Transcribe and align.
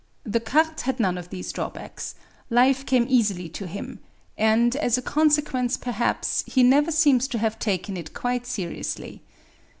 Descartes 0.27 0.81
had 0.85 0.99
none 0.99 1.15
of 1.15 1.29
these 1.29 1.51
drawbacks; 1.51 2.15
life 2.49 2.87
came 2.87 3.05
easily 3.07 3.47
to 3.49 3.67
him, 3.67 3.99
and, 4.35 4.75
as 4.77 4.97
a 4.97 5.01
consequence 5.03 5.77
perhaps, 5.77 6.43
he 6.47 6.63
never 6.63 6.91
seems 6.91 7.27
to 7.27 7.37
have 7.37 7.59
taken 7.59 7.95
it 7.95 8.11
quite 8.11 8.47
seriously. 8.47 9.21